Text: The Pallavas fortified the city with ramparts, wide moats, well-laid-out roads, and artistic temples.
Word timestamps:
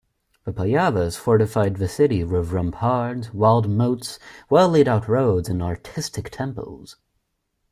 The 0.45 0.51
Pallavas 0.51 1.15
fortified 1.15 1.75
the 1.75 1.87
city 1.87 2.23
with 2.23 2.51
ramparts, 2.53 3.31
wide 3.35 3.69
moats, 3.69 4.17
well-laid-out 4.49 5.07
roads, 5.07 5.47
and 5.47 5.61
artistic 5.61 6.31
temples. 6.31 6.95